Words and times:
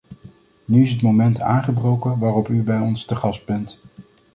Nu 0.65 0.81
is 0.81 0.91
het 0.91 1.01
moment 1.01 1.39
aangebroken 1.41 2.19
waarop 2.19 2.47
u 2.47 2.63
bij 2.63 2.79
ons 2.79 3.05
te 3.05 3.15
gast 3.15 3.45
bent. 3.45 3.81